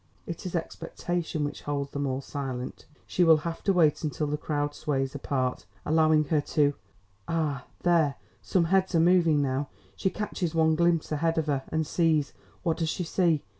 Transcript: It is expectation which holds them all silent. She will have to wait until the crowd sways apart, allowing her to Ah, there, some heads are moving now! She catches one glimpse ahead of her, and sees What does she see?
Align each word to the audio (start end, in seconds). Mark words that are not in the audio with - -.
It 0.25 0.47
is 0.47 0.55
expectation 0.55 1.43
which 1.43 1.61
holds 1.61 1.91
them 1.91 2.07
all 2.07 2.21
silent. 2.21 2.87
She 3.05 3.23
will 3.23 3.37
have 3.45 3.63
to 3.65 3.71
wait 3.73 4.03
until 4.03 4.25
the 4.25 4.35
crowd 4.35 4.73
sways 4.73 5.13
apart, 5.13 5.67
allowing 5.85 6.23
her 6.29 6.41
to 6.41 6.73
Ah, 7.27 7.67
there, 7.83 8.15
some 8.41 8.63
heads 8.73 8.95
are 8.95 8.99
moving 8.99 9.43
now! 9.43 9.69
She 9.95 10.09
catches 10.09 10.55
one 10.55 10.73
glimpse 10.73 11.11
ahead 11.11 11.37
of 11.37 11.45
her, 11.45 11.61
and 11.69 11.85
sees 11.85 12.33
What 12.63 12.77
does 12.77 12.89
she 12.89 13.03
see? 13.03 13.43